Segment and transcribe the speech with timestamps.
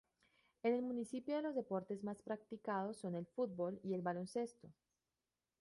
[0.63, 4.67] En el municipio los deportes más practicados son el fútbol y el baloncesto.